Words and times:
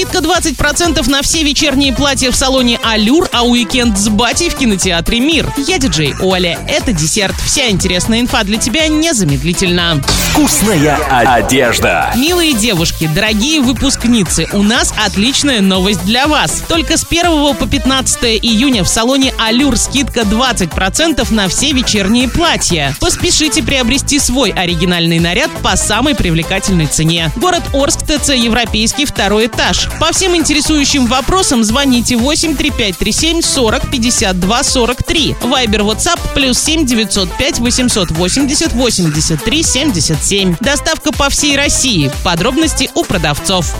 Скидка 0.00 0.20
20% 0.20 1.10
на 1.10 1.20
все 1.20 1.42
вечерние 1.42 1.92
платья 1.92 2.30
в 2.30 2.34
салоне 2.34 2.80
«Алюр», 2.82 3.28
а 3.34 3.42
уикенд 3.44 3.98
с 3.98 4.08
батей 4.08 4.48
в 4.48 4.54
кинотеатре 4.54 5.20
«Мир». 5.20 5.52
Я 5.58 5.76
диджей 5.76 6.14
Оля. 6.22 6.58
Это 6.66 6.94
десерт. 6.94 7.34
Вся 7.44 7.68
интересная 7.68 8.20
инфа 8.20 8.42
для 8.44 8.56
тебя 8.56 8.88
незамедлительно. 8.88 10.02
Вкусная 10.30 10.96
одежда. 11.10 12.14
Милые 12.16 12.54
девушки, 12.54 13.10
дорогие 13.14 13.60
выпускницы, 13.60 14.48
у 14.54 14.62
нас 14.62 14.94
отличная 15.04 15.60
новость 15.60 16.02
для 16.06 16.26
вас. 16.28 16.62
Только 16.66 16.96
с 16.96 17.04
1 17.04 17.54
по 17.56 17.66
15 17.66 18.24
июня 18.42 18.84
в 18.84 18.88
салоне 18.88 19.34
«Алюр» 19.38 19.76
скидка 19.76 20.20
20% 20.20 21.30
на 21.30 21.48
все 21.48 21.72
вечерние 21.72 22.26
платья. 22.26 22.96
Поспешите 23.00 23.62
приобрести 23.62 24.18
свой 24.18 24.48
оригинальный 24.48 25.18
наряд 25.18 25.50
по 25.62 25.76
самой 25.76 26.14
привлекательной 26.14 26.86
цене. 26.86 27.30
Город 27.36 27.64
Орск, 27.74 28.06
ТЦ 28.06 28.30
«Европейский», 28.30 29.04
второй 29.04 29.48
этаж. 29.48 29.89
По 29.98 30.12
всем 30.12 30.36
интересующим 30.36 31.06
вопросам 31.06 31.64
звоните 31.64 32.16
83537 32.16 33.42
40 33.42 33.90
52 33.90 34.62
43. 34.62 35.36
Вайбер, 35.42 35.82
WhatsApp 35.82 36.20
плюс 36.34 36.58
7 36.58 36.86
905 36.86 37.58
880 37.58 38.72
83 38.72 39.62
77. 39.62 40.56
Доставка 40.60 41.12
по 41.12 41.28
всей 41.30 41.56
России. 41.56 42.10
Подробности 42.22 42.90
у 42.94 43.04
продавцов. 43.04 43.74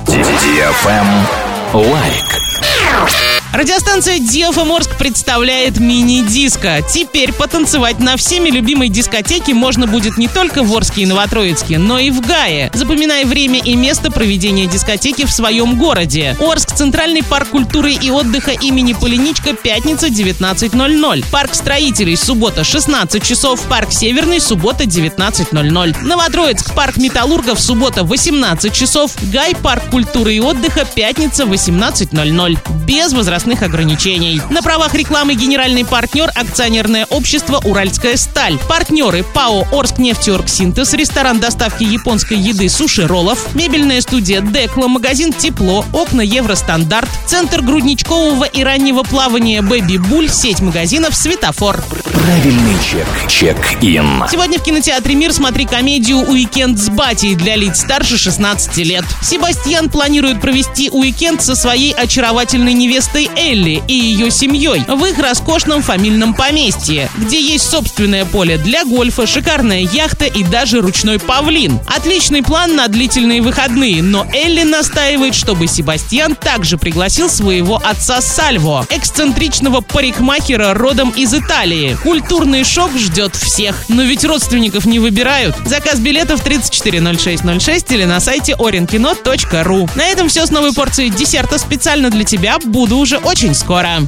Лайк. 1.73 3.30
Радиостанция 3.53 4.21
DFM 4.21 4.63
Орск 4.63 4.97
представляет 4.97 5.81
мини-диско. 5.81 6.83
Теперь 6.89 7.33
потанцевать 7.33 7.99
на 7.99 8.17
всеми 8.17 8.49
любимой 8.49 8.89
дискотеке 8.89 9.55
можно 9.55 9.89
будет 9.89 10.19
не 10.19 10.29
только 10.29 10.63
в 10.63 10.73
Орске 10.73 11.03
и 11.03 11.07
Новотроицке, 11.07 11.79
но 11.79 11.99
и 11.99 12.13
в 12.13 12.21
Гае. 12.21 12.71
Запоминай 12.73 13.25
время 13.25 13.59
и 13.59 13.75
место 13.75 14.13
проведения 14.13 14.67
дискотеки 14.67 15.27
в 15.27 15.33
своем 15.33 15.77
городе. 15.77 16.37
Орск, 16.39 16.77
Центральный 16.77 17.25
парк 17.25 17.49
культуры 17.49 17.93
и 17.93 18.09
отдыха 18.13 18.53
имени 18.53 18.93
Поляничко, 18.93 19.53
пятница, 19.55 20.07
19.00. 20.07 21.25
Парк 21.33 21.53
строителей, 21.57 22.17
суббота, 22.17 22.63
16 22.63 23.21
часов. 23.21 23.61
Парк 23.63 23.91
Северный, 23.91 24.41
суббота, 24.41 24.85
19.00. 24.85 26.05
Новотроицк, 26.05 26.73
парк 26.77 26.99
металлургов, 26.99 27.61
суббота, 27.61 28.05
18 28.05 28.73
часов. 28.73 29.11
Гай, 29.23 29.57
парк 29.57 29.91
культуры 29.91 30.35
и 30.35 30.41
отдыха, 30.41 30.85
пятница, 30.85 31.47
18.00. 31.47 32.57
Без 32.87 33.13
возрастных 33.13 33.40
возрастных 33.41 33.63
ограничений. 33.63 34.43
На 34.51 34.61
правах 34.61 34.95
рекламы 34.95 35.35
генеральный 35.35 35.85
партнер 35.85 36.31
акционерное 36.35 37.07
общество 37.07 37.61
«Уральская 37.65 38.17
сталь». 38.17 38.59
Партнеры 38.69 39.25
ПАО 39.35 39.67
«Орскнефтеоргсинтез», 39.73 40.93
ресторан 40.93 41.41
доставки 41.41 41.85
японской 41.85 42.37
еды 42.37 42.69
«Суши 42.69 43.07
Роллов», 43.07 43.55
мебельная 43.55 44.03
студия 44.03 44.43
«Декла», 44.43 44.89
магазин 44.89 45.33
«Тепло», 45.33 45.87
окна 45.95 46.21
«Евростандарт», 46.21 47.09
центр 47.27 47.63
грудничкового 47.63 48.45
и 48.45 48.63
раннего 48.63 49.05
плавания 49.05 49.63
«Бэби 49.63 49.97
Буль», 49.97 50.29
сеть 50.29 50.61
магазинов 50.61 51.15
«Светофор». 51.15 51.83
Правильный 52.13 52.77
чек. 52.85 53.07
Check-in. 53.29 54.25
Сегодня 54.31 54.59
в 54.59 54.63
кинотеатре 54.63 55.15
«Мир» 55.15 55.33
смотри 55.33 55.65
комедию 55.65 56.19
«Уикенд 56.19 56.79
с 56.79 56.91
батей» 56.91 57.35
для 57.35 57.57
лиц 57.57 57.81
старше 57.81 58.19
16 58.19 58.77
лет. 58.79 59.05
Себастьян 59.23 59.89
планирует 59.89 60.41
провести 60.41 60.91
уикенд 60.91 61.41
со 61.41 61.57
своей 61.57 61.93
очаровательной 61.93 62.75
невестой 62.75 63.30
Элли 63.37 63.83
и 63.87 63.95
ее 63.95 64.31
семьей 64.31 64.85
в 64.87 65.05
их 65.05 65.19
роскошном 65.19 65.83
фамильном 65.83 66.35
поместье, 66.35 67.11
где 67.17 67.41
есть 67.41 67.69
собственное 67.69 68.25
поле 68.25 68.59
для 68.59 68.85
гольфа, 68.85 69.27
шикарная 69.27 69.81
яхта 69.81 70.27
и 70.27 70.45
даже 70.45 70.81
ручной 70.81 71.19
павлин. 71.19 71.81
Отличный 71.87 72.43
план 72.43 72.77
на 72.77 72.89
длительные 72.89 73.43
выходные, 73.43 74.03
но 74.03 74.27
Элли 74.33 74.63
настаивает, 74.63 75.35
чтобы 75.35 75.67
Себастьян 75.67 76.35
также 76.35 76.79
пригласил 76.79 77.29
своего 77.29 77.81
отца 77.83 78.21
Сальво, 78.21 78.87
эксцентричного 78.91 79.81
парикмахера 79.81 80.75
родом 80.75 81.11
из 81.11 81.35
Италии. 81.35 81.97
Культурный 82.03 82.65
шок 82.65 82.93
ждет 82.97 83.35
всех. 83.37 83.85
Но 83.89 84.03
ведь 84.03 84.25
родственников 84.25 84.85
не 84.85 84.99
выбирают. 84.99 85.57
Заказ 85.67 85.99
билетов 85.99 86.43
340606 86.43 87.93
или 87.93 88.05
на 88.05 88.21
сайте 88.21 88.53
orinkino.ru. 88.53 89.91
На 89.95 90.07
этом 90.07 90.29
все 90.29 90.47
с 90.47 90.51
новой 90.51 90.73
порцией 90.73 91.11
десерта 91.11 91.59
специально 91.59 92.11
для 92.11 92.25
тебя. 92.25 92.59
Буду 92.59 92.97
очень 93.25 93.55
скоро. 93.55 93.99